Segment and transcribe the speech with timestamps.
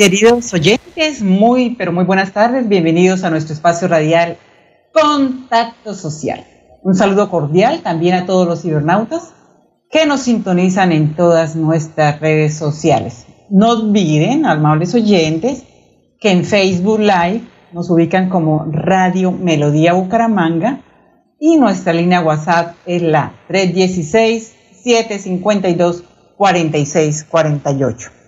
[0.00, 2.66] Queridos oyentes, muy, pero muy buenas tardes.
[2.66, 4.38] Bienvenidos a nuestro espacio radial
[4.94, 6.46] Contacto Social.
[6.82, 9.34] Un saludo cordial también a todos los cibernautas
[9.90, 13.26] que nos sintonizan en todas nuestras redes sociales.
[13.50, 15.64] No olviden, amables oyentes,
[16.18, 17.42] que en Facebook Live
[17.74, 20.80] nos ubican como Radio Melodía Bucaramanga
[21.38, 26.04] y nuestra línea WhatsApp es la 316 752
[26.38, 28.19] 4648.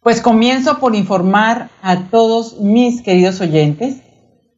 [0.00, 3.96] Pues comienzo por informar a todos mis queridos oyentes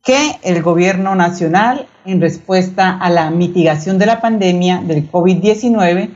[0.05, 6.11] que el gobierno nacional, en respuesta a la mitigación de la pandemia del COVID-19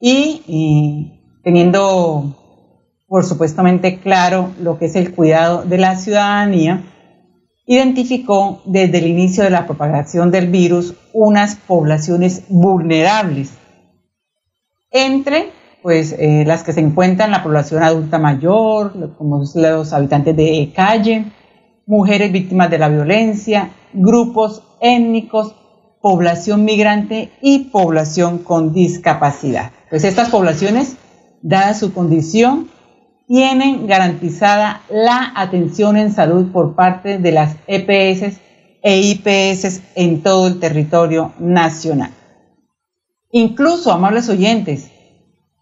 [0.00, 2.36] y, y, teniendo
[3.06, 6.82] por supuestamente claro lo que es el cuidado de la ciudadanía,
[7.66, 13.52] identificó desde el inicio de la propagación del virus unas poblaciones vulnerables,
[14.90, 15.50] entre
[15.82, 20.72] pues, eh, las que se encuentran en la población adulta mayor, como los habitantes de
[20.74, 21.26] calle,
[21.86, 25.54] mujeres víctimas de la violencia, grupos étnicos,
[26.00, 29.72] población migrante y población con discapacidad.
[29.90, 30.96] Pues estas poblaciones,
[31.42, 32.68] dada su condición,
[33.26, 38.38] tienen garantizada la atención en salud por parte de las EPS
[38.82, 42.12] e IPS en todo el territorio nacional.
[43.32, 44.90] Incluso, amables oyentes,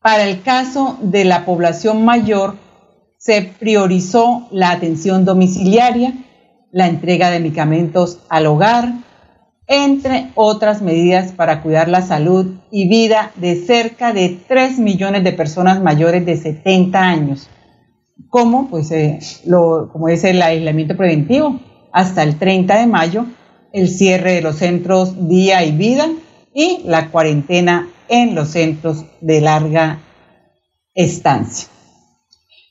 [0.03, 2.57] para el caso de la población mayor
[3.17, 6.13] se priorizó la atención domiciliaria,
[6.71, 8.93] la entrega de medicamentos al hogar,
[9.67, 15.33] entre otras medidas para cuidar la salud y vida de cerca de 3 millones de
[15.33, 17.49] personas mayores de 70 años,
[18.29, 21.61] como, pues, eh, lo, como es el aislamiento preventivo
[21.93, 23.27] hasta el 30 de mayo,
[23.73, 26.09] el cierre de los centros día y vida
[26.53, 30.01] y la cuarentena en los centros de larga
[30.95, 31.69] estancia.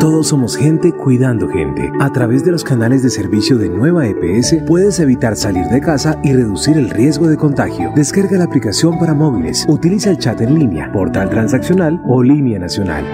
[0.00, 1.90] Todos somos gente cuidando gente.
[1.98, 6.20] A través de los canales de servicio de Nueva EPS puedes evitar salir de casa
[6.22, 7.90] y reducir el riesgo de contagio.
[7.96, 13.04] Descarga la aplicación para móviles, utiliza el chat en línea, portal transaccional o línea nacional.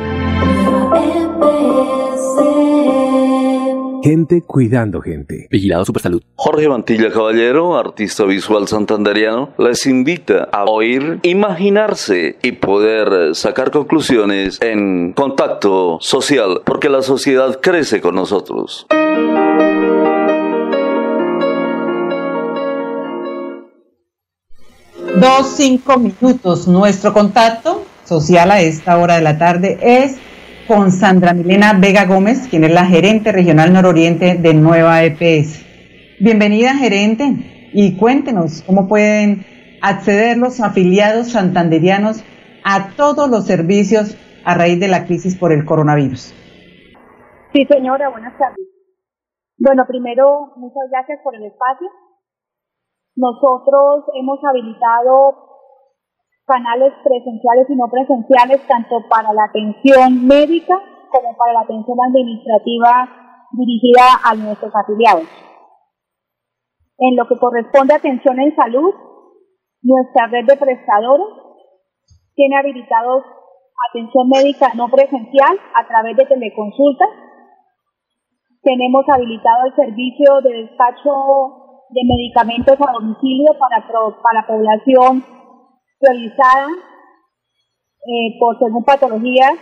[4.04, 5.48] Gente cuidando gente.
[5.50, 6.22] Vigilado Supersalud.
[6.34, 14.60] Jorge Mantilla Caballero, artista visual santanderiano, les invita a oír, imaginarse y poder sacar conclusiones
[14.60, 18.86] en contacto social, porque la sociedad crece con nosotros.
[25.18, 26.68] Dos, cinco minutos.
[26.68, 30.18] Nuestro contacto social a esta hora de la tarde es
[30.66, 35.64] con Sandra Milena Vega Gómez, quien es la gerente regional nororiente de Nueva EPS.
[36.20, 39.44] Bienvenida, gerente, y cuéntenos cómo pueden
[39.82, 42.24] acceder los afiliados santanderianos
[42.64, 46.34] a todos los servicios a raíz de la crisis por el coronavirus.
[47.52, 48.66] Sí, señora, buenas tardes.
[49.58, 51.88] Bueno, primero, muchas gracias por el espacio.
[53.16, 55.43] Nosotros hemos habilitado
[56.46, 60.80] canales presenciales y no presenciales tanto para la atención médica
[61.10, 63.08] como para la atención administrativa
[63.52, 65.28] dirigida a nuestros afiliados.
[66.98, 68.94] En lo que corresponde a atención en salud,
[69.82, 71.26] nuestra red de prestadores
[72.34, 73.24] tiene habilitados
[73.90, 77.08] atención médica no presencial a través de teleconsultas.
[78.62, 81.10] Tenemos habilitado el servicio de despacho
[81.90, 85.24] de medicamentos a domicilio para, para población
[86.00, 86.68] realizada
[88.06, 89.54] eh, por según patologías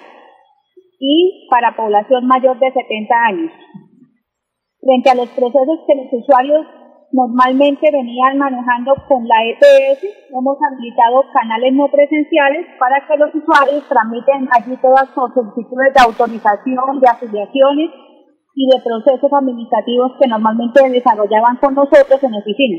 [0.98, 3.52] y para población mayor de 70 años.
[4.80, 6.66] Frente a los procesos que los usuarios
[7.12, 13.84] normalmente venían manejando con la EPS, hemos habilitado canales no presenciales para que los usuarios
[13.88, 17.90] tramiten allí todas sus solicitudes de autorización, de afiliaciones
[18.54, 22.78] y de procesos administrativos que normalmente desarrollaban con nosotros en oficina.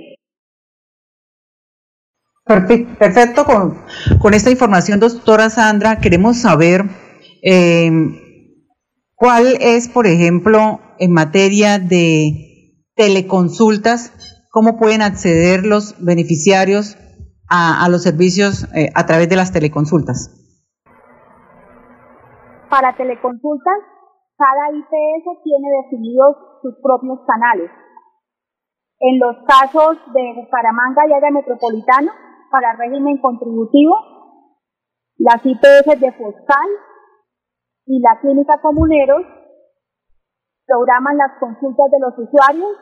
[2.45, 3.77] Perfecto, con,
[4.19, 6.83] con esta información, doctora Sandra, queremos saber
[7.41, 7.89] eh,
[9.15, 16.97] cuál es, por ejemplo, en materia de teleconsultas, cómo pueden acceder los beneficiarios
[17.49, 20.39] a, los servicios eh, a través de las teleconsultas.
[22.69, 23.73] Para teleconsultas
[24.35, 27.71] cada IPS tiene definidos sus propios canales.
[28.99, 32.11] En los casos de Bucaramanga y área metropolitana,
[32.53, 33.97] para régimen contributivo,
[35.17, 36.69] las IPS de Foscal
[37.87, 39.25] y la Clínica Comuneros
[40.67, 42.77] programan las consultas de los usuarios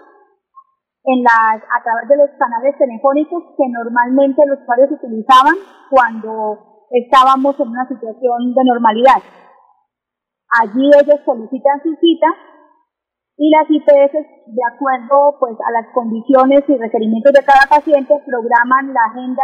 [1.05, 5.55] en las, a través de los canales telefónicos que normalmente los usuarios utilizaban
[5.89, 9.23] cuando estábamos en una situación de normalidad.
[10.59, 12.27] Allí ellos solicitan su cita
[13.41, 14.13] y las IPS,
[14.53, 19.41] de acuerdo pues, a las condiciones y requerimientos de cada paciente, programan la agenda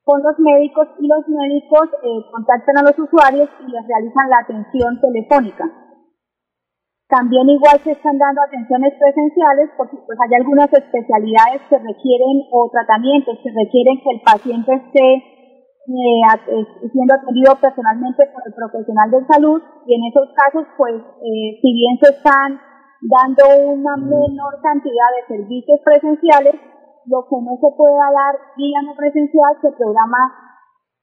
[0.00, 4.40] con los médicos y los médicos eh, contactan a los usuarios y les realizan la
[4.40, 5.68] atención telefónica.
[7.06, 12.70] También igual se están dando atenciones presenciales porque pues hay algunas especialidades que requieren o
[12.72, 19.26] tratamientos que requieren que el paciente esté eh, siendo atendido personalmente por el profesional de
[19.28, 22.58] salud y en esos casos, pues, eh, si bien se están
[23.00, 26.54] dando una menor cantidad de servicios presenciales,
[27.06, 30.46] lo que no se pueda dar vía no presencial se programa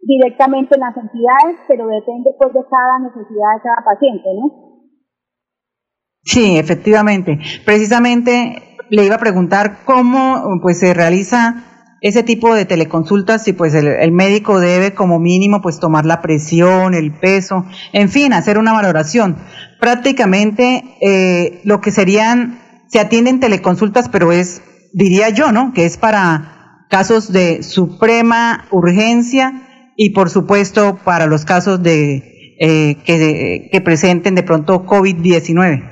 [0.01, 4.73] directamente en las entidades, pero depende pues de cada necesidad de cada paciente, ¿no?
[6.23, 7.39] Sí, efectivamente.
[7.65, 11.73] Precisamente le iba a preguntar cómo pues se realiza
[12.03, 16.93] ese tipo de teleconsultas y pues el, médico debe como mínimo pues tomar la presión,
[16.93, 19.37] el peso, en fin, hacer una valoración.
[19.83, 24.63] Prácticamente eh, lo que serían, se atienden teleconsultas, pero es,
[24.93, 25.73] diría yo, ¿no?
[25.73, 29.51] Que es para casos de suprema urgencia
[29.97, 35.91] y por supuesto para los casos de eh, que, que presenten de pronto COVID-19.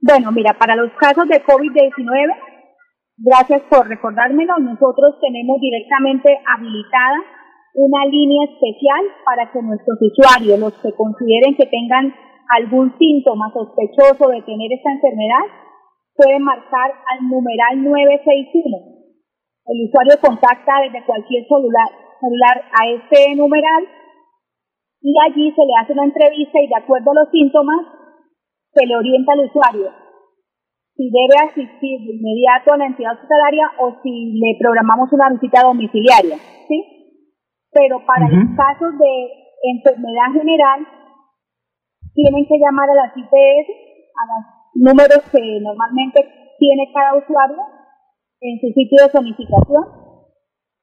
[0.00, 2.50] Bueno, mira, para los casos de COVID-19
[3.22, 4.56] Gracias por recordármelo.
[4.60, 7.20] Nosotros tenemos directamente habilitada
[7.74, 12.14] una línea especial para que nuestros usuarios, los que consideren que tengan
[12.56, 15.46] algún síntoma sospechoso de tener esta enfermedad,
[16.16, 18.76] pueden marcar al numeral 961.
[19.66, 21.88] El usuario contacta desde cualquier celular,
[22.20, 23.86] celular a este numeral
[25.02, 27.86] y allí se le hace una entrevista y de acuerdo a los síntomas
[28.72, 30.00] se le orienta al usuario
[31.00, 35.62] si debe asistir de inmediato a la entidad hospitalaria o si le programamos una visita
[35.62, 36.36] domiciliaria,
[36.68, 36.76] ¿sí?
[37.72, 39.12] Pero para los casos de
[39.64, 40.86] enfermedad general,
[42.14, 43.66] tienen que llamar a las IPS,
[44.14, 44.42] a los
[44.74, 46.20] números que normalmente
[46.58, 47.62] tiene cada usuario
[48.40, 49.84] en su sitio de zonificación,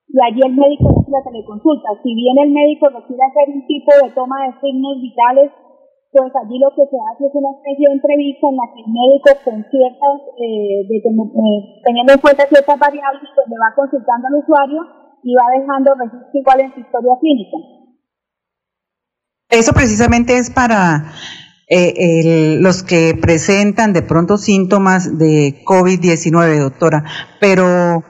[0.08, 1.90] y allí el médico hace la teleconsulta.
[2.02, 5.52] Si bien el médico requiere hacer un tipo de toma de signos vitales
[6.12, 8.90] pues allí lo que se hace es una especie de entrevista en la que el
[8.90, 14.40] médico con ciertas, eh, eh, teniendo en cuenta ciertas variables, pues le va consultando al
[14.40, 14.82] usuario
[15.24, 17.58] y va dejando registro igual en su historia clínica.
[19.58, 21.14] Eso precisamente es para
[21.70, 27.04] eh, los que presentan de pronto síntomas de COVID-19, doctora,
[27.40, 28.04] pero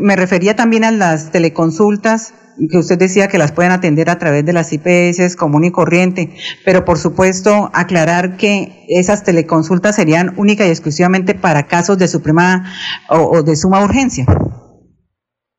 [0.00, 2.34] me refería también a las teleconsultas
[2.70, 6.34] que usted decía que las pueden atender a través de las IPS común y corriente,
[6.64, 12.72] pero por supuesto aclarar que esas teleconsultas serían única y exclusivamente para casos de suprema
[13.08, 14.26] o, de suma urgencia.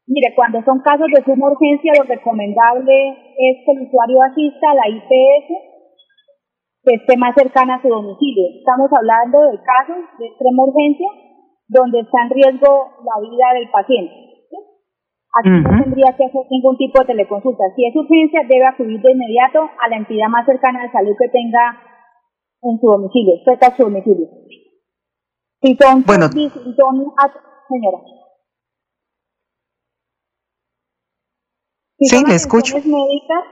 [0.10, 4.75] Mire, cuando son casos de suma urgencia, lo recomendable es que el usuario asista a
[4.82, 5.48] la IPS
[6.82, 8.58] que esté más cercana a su domicilio.
[8.58, 11.08] Estamos hablando de casos de extrema urgencia
[11.68, 14.13] donde está en riesgo la vida del paciente.
[15.30, 17.63] Aquí no tendría que hacer ningún tipo de teleconsulta.
[17.75, 21.30] Si es urgencia, debe acudir de inmediato a la entidad más cercana de salud que
[21.30, 21.78] tenga
[22.63, 24.25] en su domicilio, cerca a su domicilio.
[25.62, 26.25] Si son, bueno.
[26.30, 27.13] si son
[27.70, 28.00] señora.
[32.00, 32.77] Si sí, son escucho.
[32.79, 33.44] Médicas,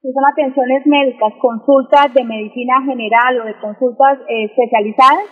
[0.00, 5.28] si son atenciones médicas, consultas de medicina general o de consultas eh, especializadas,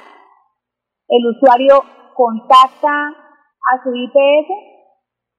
[1.09, 1.81] el usuario
[2.15, 4.49] contacta a su IPS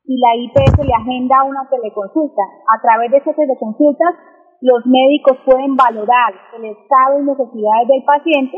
[0.05, 2.41] y la IPS le agenda una teleconsulta.
[2.65, 4.15] A través de esas teleconsultas,
[4.61, 8.57] los médicos pueden valorar el estado y necesidades del paciente.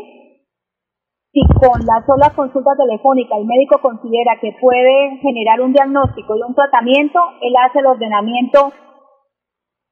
[1.35, 6.41] Si con la sola consulta telefónica el médico considera que puede generar un diagnóstico y
[6.47, 8.71] un tratamiento, él hace el ordenamiento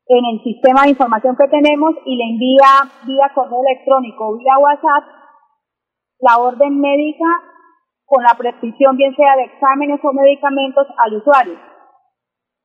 [0.08, 5.04] en el sistema de información que tenemos y le envía vía correo electrónico vía WhatsApp
[6.20, 7.28] la orden médica
[8.06, 11.60] con la prescripción bien sea de exámenes o medicamentos al usuario.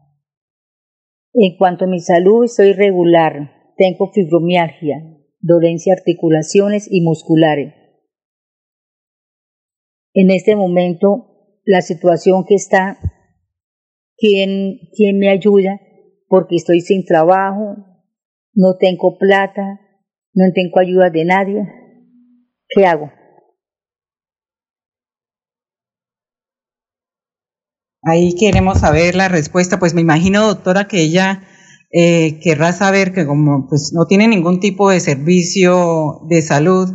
[1.34, 3.74] En cuanto a mi salud, soy regular.
[3.76, 4.96] Tengo fibromialgia,
[5.40, 7.74] dolencia articulaciones y musculares.
[10.12, 12.98] En este momento, la situación que está,
[14.18, 15.80] ¿quién, quién me ayuda?
[16.28, 17.76] Porque estoy sin trabajo,
[18.54, 19.80] no tengo plata,
[20.34, 21.62] no tengo ayuda de nadie.
[22.68, 23.10] ¿Qué hago?
[28.02, 29.78] Ahí queremos saber la respuesta.
[29.78, 31.42] Pues me imagino, doctora, que ella
[31.92, 36.88] eh, querrá saber que como pues no tiene ningún tipo de servicio de salud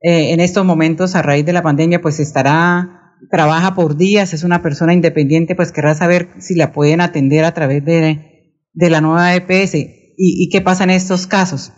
[0.00, 4.44] eh, en estos momentos a raíz de la pandemia, pues estará, trabaja por días, es
[4.44, 9.00] una persona independiente, pues querrá saber si la pueden atender a través de, de la
[9.00, 9.74] nueva EPS.
[9.74, 11.72] ¿Y, ¿Y qué pasa en estos casos?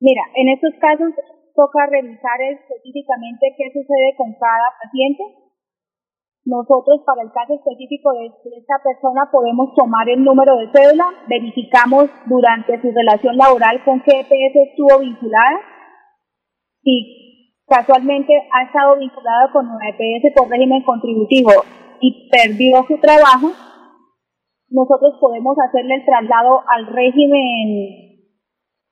[0.00, 1.14] Mira, en estos casos
[1.54, 5.43] toca revisar específicamente qué sucede con cada paciente.
[6.44, 12.10] Nosotros para el caso específico de esta persona podemos tomar el número de cédula, verificamos
[12.26, 15.56] durante su relación laboral con qué EPS estuvo vinculada.
[16.82, 21.50] Si casualmente ha estado vinculada con una EPS por régimen contributivo
[22.00, 23.48] y perdió su trabajo,
[24.68, 28.20] nosotros podemos hacerle el traslado al régimen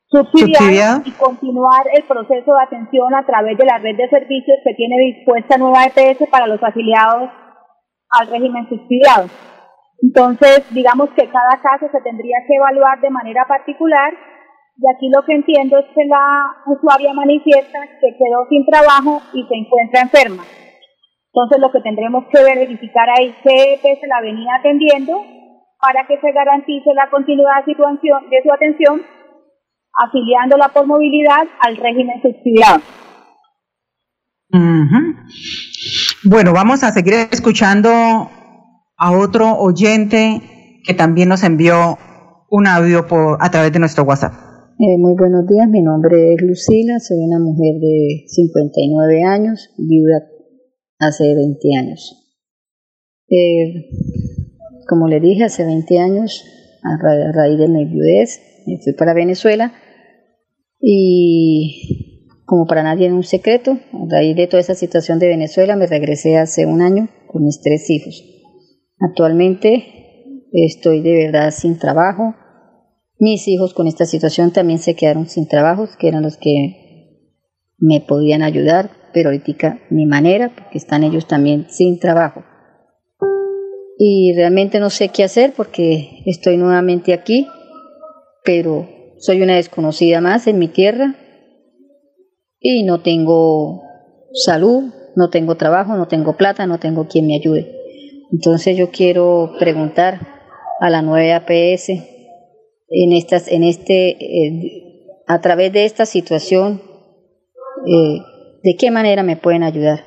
[0.06, 4.72] subsidiar y continuar el proceso de atención a través de la red de servicios que
[4.72, 7.41] tiene dispuesta Nueva EPS para los afiliados
[8.12, 9.28] al régimen subsidiado.
[10.02, 14.12] Entonces, digamos que cada caso se tendría que evaluar de manera particular
[14.76, 19.44] y aquí lo que entiendo es que la usuaria manifiesta que quedó sin trabajo y
[19.44, 20.42] se encuentra enferma.
[21.32, 25.22] Entonces, lo que tendremos que verificar ahí qué EPS la venía atendiendo
[25.80, 29.02] para que se garantice la continuidad de su atención
[29.94, 32.80] afiliándola por movilidad al régimen subsidiado.
[36.24, 40.40] Bueno, vamos a seguir escuchando a otro oyente
[40.86, 41.98] que también nos envió
[42.48, 44.32] un audio por, a través de nuestro WhatsApp.
[44.78, 50.22] Eh, muy buenos días, mi nombre es Lucila, soy una mujer de 59 años, viuda
[51.00, 52.38] hace 20 años.
[53.28, 53.88] Eh,
[54.88, 56.44] como le dije, hace 20 años,
[56.84, 59.72] a, raíz de mi viudez, me fui para Venezuela
[60.80, 62.11] y
[62.52, 65.86] como para nadie es un secreto, a raíz de toda esa situación de Venezuela me
[65.86, 68.22] regresé hace un año con mis tres hijos.
[69.00, 69.86] Actualmente
[70.52, 72.34] estoy de verdad sin trabajo.
[73.18, 77.38] Mis hijos con esta situación también se quedaron sin trabajo, que eran los que
[77.78, 82.44] me podían ayudar, pero ahorita ni manera, porque están ellos también sin trabajo.
[83.96, 87.46] Y realmente no sé qué hacer porque estoy nuevamente aquí,
[88.44, 91.16] pero soy una desconocida más en mi tierra
[92.62, 93.82] y no tengo
[94.32, 97.82] salud, no tengo trabajo, no tengo plata, no tengo quien me ayude.
[98.32, 100.20] Entonces yo quiero preguntar
[100.80, 106.82] a la nueva APS en estas, en este, eh, a través de esta situación,
[107.86, 108.18] eh,
[108.62, 110.04] de qué manera me pueden ayudar,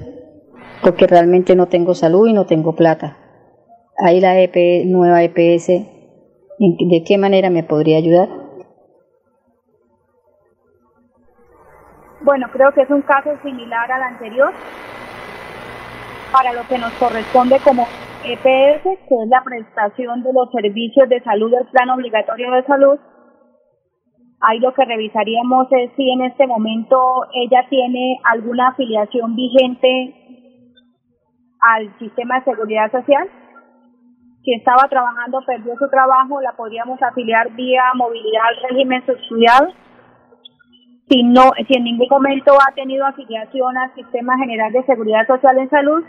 [0.81, 3.17] porque realmente no tengo salud y no tengo plata.
[3.97, 8.44] Ahí la EP, nueva EPS, ¿de qué manera me podría ayudar?
[12.25, 14.51] Bueno, creo que es un caso similar al anterior
[16.31, 17.83] para lo que nos corresponde como
[18.23, 22.97] EPS, que es la prestación de los servicios de salud del plan obligatorio de salud.
[24.41, 26.97] Ahí lo que revisaríamos es si en este momento
[27.31, 30.15] ella tiene alguna afiliación vigente
[31.61, 33.29] al sistema de seguridad social.
[34.41, 39.84] Si estaba trabajando, perdió su trabajo, la podríamos afiliar vía movilidad al régimen subsidiado
[41.09, 45.57] si no, si en ningún momento ha tenido afiliación al Sistema General de Seguridad Social
[45.59, 46.03] en Salud,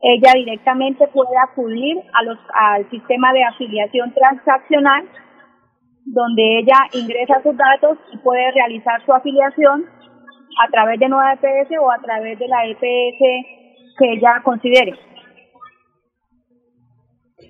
[0.00, 5.08] ella directamente puede acudir a los, al sistema de afiliación transaccional,
[6.04, 9.86] donde ella ingresa sus datos y puede realizar su afiliación
[10.64, 13.18] a través de nueva EPS o a través de la EPS
[13.98, 14.92] que ella considere.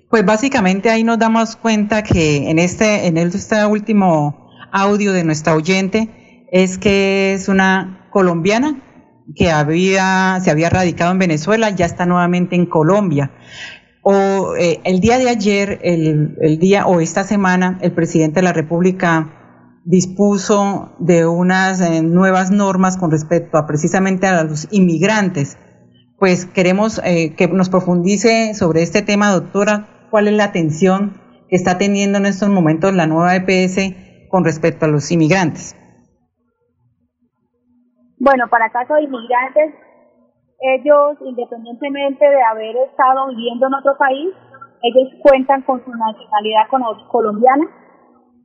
[0.09, 5.55] Pues básicamente ahí nos damos cuenta que en este, en este último audio de nuestra
[5.55, 6.18] oyente,
[6.51, 8.81] es que es una colombiana
[9.35, 13.31] que había, se había radicado en Venezuela, ya está nuevamente en Colombia.
[14.01, 18.53] O eh, el día de ayer, el, día o esta semana, el presidente de la
[18.53, 19.35] República
[19.85, 25.57] dispuso de unas eh, nuevas normas con respecto a precisamente a los inmigrantes.
[26.17, 31.55] Pues queremos eh, que nos profundice sobre este tema, doctora, cuál es la atención que
[31.55, 33.95] está teniendo en estos momentos la nueva EPS
[34.29, 35.75] con respecto a los inmigrantes.
[38.19, 39.73] Bueno, para casos de inmigrantes,
[40.59, 44.29] ellos, independientemente de haber estado viviendo en otro país,
[44.81, 46.67] ellos cuentan con su nacionalidad
[47.09, 47.65] colombiana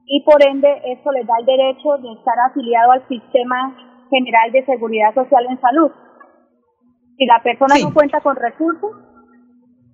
[0.06, 3.76] y por ende eso les da el derecho de estar afiliado al Sistema
[4.10, 5.90] General de Seguridad Social en Salud.
[7.16, 8.90] Si la persona no cuenta con recursos,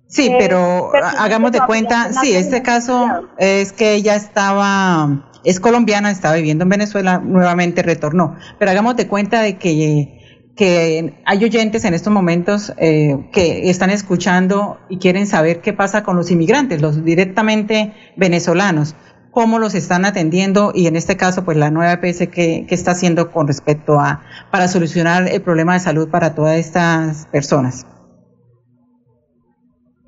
[0.07, 6.11] Sí, eh, pero hagamos de cuenta, sí, este caso es que ella estaba es colombiana,
[6.11, 8.35] estaba viviendo en Venezuela, nuevamente retornó.
[8.59, 13.89] Pero hagamos de cuenta de que, que hay oyentes en estos momentos eh, que están
[13.89, 18.95] escuchando y quieren saber qué pasa con los inmigrantes, los directamente venezolanos,
[19.31, 22.91] cómo los están atendiendo y en este caso, pues la nueva EPS que, que está
[22.91, 27.85] haciendo con respecto a, para solucionar el problema de salud para todas estas personas.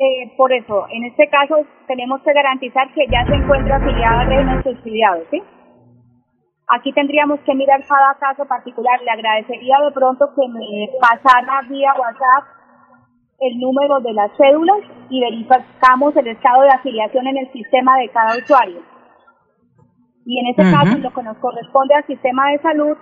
[0.03, 1.55] Eh, por eso, en este caso
[1.87, 5.41] tenemos que garantizar que ya se encuentra afiliado al régimen subsidiado, ¿sí?
[6.75, 8.99] Aquí tendríamos que mirar cada caso particular.
[9.01, 12.43] Le agradecería de pronto que me pasara vía WhatsApp
[13.39, 18.09] el número de las cédulas y verificamos el estado de afiliación en el sistema de
[18.09, 18.81] cada usuario.
[20.25, 22.97] Y en este caso, lo que nos corresponde al sistema de salud,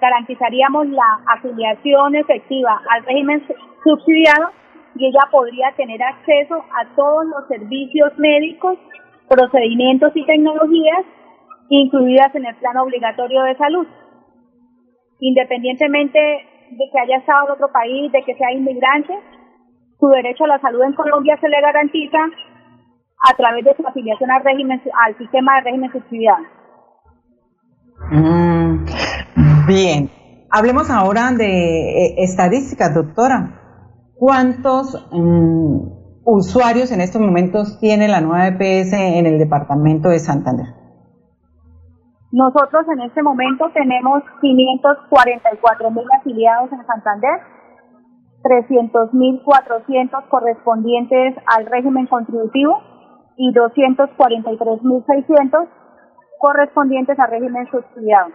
[0.00, 3.46] garantizaríamos la afiliación efectiva al régimen
[3.84, 4.50] subsidiado
[4.98, 8.78] y ella podría tener acceso a todos los servicios médicos,
[9.28, 11.04] procedimientos y tecnologías
[11.68, 13.86] incluidas en el plan obligatorio de salud.
[15.20, 16.18] Independientemente
[16.70, 19.14] de que haya estado en otro país, de que sea inmigrante,
[19.98, 22.18] su derecho a la salud en Colombia se le garantiza
[23.28, 26.44] a través de su afiliación al régimen al sistema de régimen subsidiado.
[28.10, 28.84] Mm,
[29.66, 30.10] bien,
[30.50, 33.65] hablemos ahora de eh, estadísticas, doctora.
[34.18, 40.68] ¿Cuántos mm, usuarios en estos momentos tiene la nueva EPS en el departamento de Santander?
[42.32, 47.40] Nosotros en este momento tenemos 544 mil afiliados en Santander,
[48.42, 52.78] 300 mil 400 correspondientes al régimen contributivo
[53.36, 55.68] y 243.600
[56.38, 58.28] correspondientes a régimen subsidiado.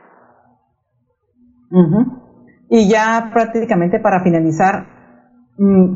[2.69, 5.00] Y ya prácticamente para finalizar,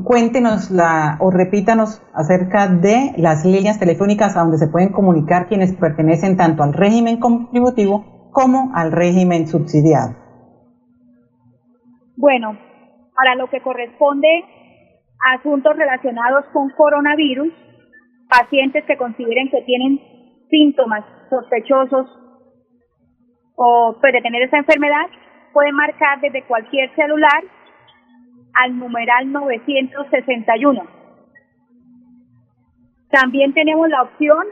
[0.04, 5.76] cuéntenos la, o repítanos acerca de las líneas telefónicas a donde se pueden comunicar quienes
[5.76, 10.16] pertenecen tanto al régimen contributivo como al régimen subsidiado.
[12.18, 12.58] Bueno,
[13.16, 14.44] para lo que corresponde
[15.26, 17.54] a asuntos relacionados con coronavirus,
[18.30, 20.00] pacientes que consideren que tienen
[20.50, 22.08] síntomas sospechosos
[23.56, 25.08] o puede tener esa enfermedad,
[25.54, 27.42] pueden marcar desde cualquier celular
[28.56, 30.84] al numeral 961.
[33.10, 34.46] También tenemos la opción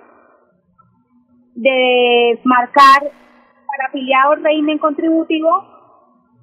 [1.56, 5.50] de marcar para afiliados régimen contributivo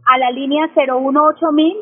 [0.07, 1.77] a la línea 018000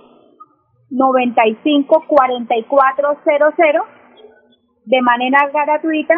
[0.91, 3.83] 954400
[4.85, 6.15] de manera gratuita.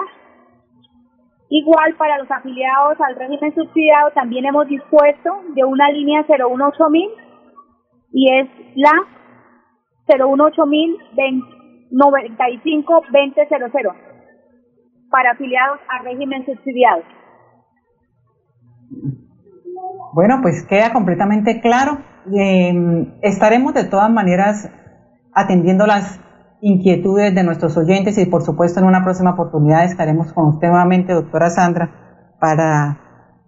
[1.49, 7.11] Igual para los afiliados al régimen subsidiado también hemos dispuesto de una línea 018000
[8.13, 8.93] y es la
[10.17, 14.11] 018000 95 2000
[15.11, 17.03] para afiliados al régimen subsidiado.
[20.13, 21.99] Bueno, pues queda completamente claro.
[22.33, 22.73] Eh,
[23.23, 24.71] estaremos de todas maneras
[25.35, 26.21] atendiendo las
[26.61, 31.13] inquietudes de nuestros oyentes y por supuesto en una próxima oportunidad estaremos con usted nuevamente,
[31.13, 33.01] doctora Sandra, para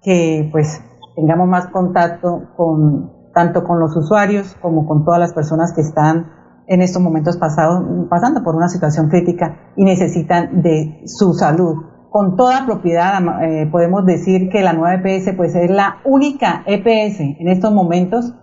[0.03, 0.83] que pues
[1.14, 6.41] tengamos más contacto con tanto con los usuarios como con todas las personas que están
[6.66, 11.75] en estos momentos pasados, pasando por una situación crítica y necesitan de su salud.
[12.11, 17.20] Con toda propiedad eh, podemos decir que la nueva EPS pues es la única EPS
[17.20, 18.35] en estos momentos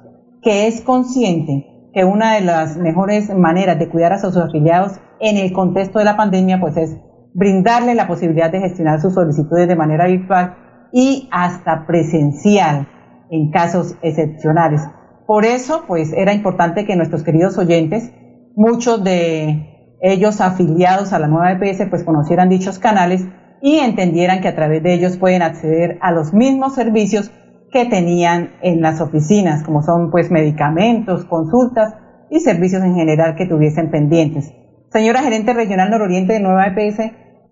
[0.42, 5.38] que es consciente que una de las mejores maneras de cuidar a sus afiliados en
[5.38, 6.98] el contexto de la pandemia, pues es
[7.34, 10.56] brindarle la posibilidad de gestionar sus solicitudes de manera virtual
[10.92, 12.88] y hasta presencial
[13.30, 14.82] en casos excepcionales.
[15.30, 18.12] Por eso, pues era importante que nuestros queridos oyentes,
[18.56, 23.28] muchos de ellos afiliados a la nueva EPS, pues conocieran dichos canales
[23.62, 27.32] y entendieran que a través de ellos pueden acceder a los mismos servicios
[27.72, 31.94] que tenían en las oficinas, como son pues medicamentos, consultas
[32.32, 34.52] y servicios en general que tuviesen pendientes.
[34.92, 37.02] Señora Gerente Regional Nororiente de Nueva EPS,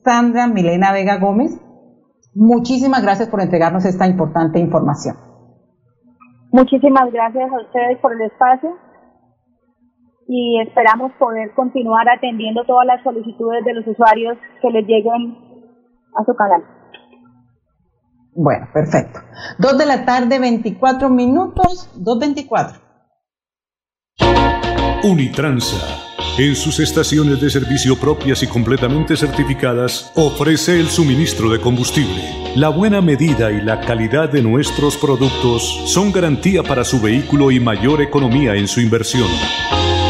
[0.04, 1.52] Sandra Milena Vega Gómez,
[2.34, 5.27] muchísimas gracias por entregarnos esta importante información.
[6.52, 8.78] Muchísimas gracias a ustedes por el espacio
[10.28, 15.38] y esperamos poder continuar atendiendo todas las solicitudes de los usuarios que les lleguen
[16.16, 16.64] a su canal.
[18.34, 19.20] Bueno, perfecto.
[19.58, 22.82] Dos de la tarde, 24 minutos, 2.24.
[25.04, 26.07] Unitransa,
[26.38, 32.22] en sus estaciones de servicio propias y completamente certificadas, ofrece el suministro de combustible.
[32.56, 37.60] La buena medida y la calidad de nuestros productos son garantía para su vehículo y
[37.60, 39.28] mayor economía en su inversión.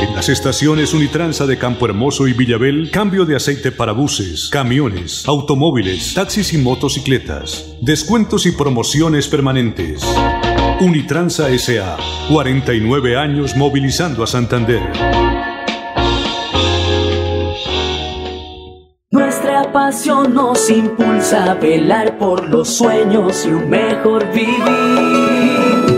[0.02, 5.26] En las estaciones Unitransa de Campo Hermoso y Villabel, cambio de aceite para buses, camiones,
[5.28, 7.74] automóviles, taxis y motocicletas.
[7.82, 10.06] Descuentos y promociones permanentes.
[10.82, 11.98] Unitransa SA,
[12.30, 15.27] 49 años movilizando a Santander.
[19.18, 25.98] Nuestra pasión nos impulsa a velar por los sueños y un mejor vivir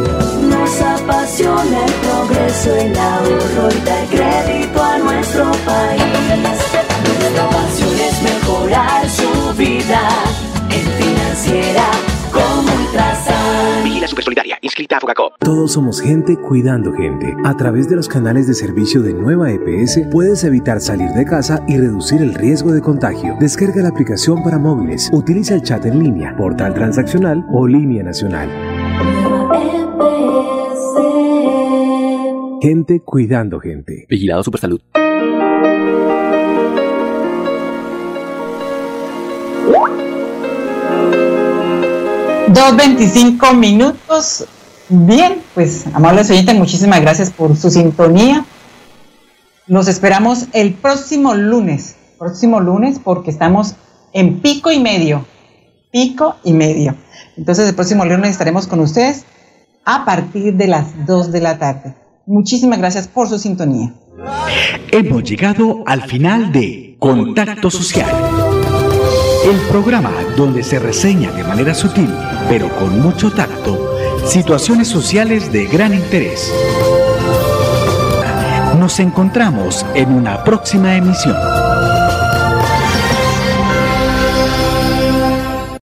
[1.09, 5.98] apasiona el progreso, el ahorro y dar crédito a nuestro país.
[14.69, 15.33] Inscrita a.
[15.39, 17.35] Todos somos gente cuidando gente.
[17.43, 21.63] A través de los canales de servicio de Nueva EPS puedes evitar salir de casa
[21.67, 23.35] y reducir el riesgo de contagio.
[23.39, 25.09] Descarga la aplicación para móviles.
[25.11, 28.47] Utiliza el chat en línea, portal transaccional o línea nacional.
[29.03, 30.09] Nueva EPS.
[32.61, 34.05] Gente cuidando gente.
[34.07, 34.81] Vigilado Supersalud.
[42.49, 44.45] Dos veinticinco minutos.
[44.89, 48.43] Bien, pues amables oyentes, muchísimas gracias por su sintonía.
[49.67, 53.75] Nos esperamos el próximo lunes, próximo lunes, porque estamos
[54.13, 55.25] en pico y medio,
[55.91, 56.95] pico y medio.
[57.37, 59.25] Entonces el próximo lunes estaremos con ustedes
[59.85, 61.95] a partir de las 2 de la tarde.
[62.25, 63.93] Muchísimas gracias por su sintonía.
[64.91, 68.09] Hemos llegado al final de Contacto Social,
[69.45, 72.11] el programa donde se reseña de manera sutil,
[72.49, 73.88] pero con mucho tacto,
[74.29, 76.53] situaciones sociales de gran interés.
[78.77, 81.35] Nos encontramos en una próxima emisión.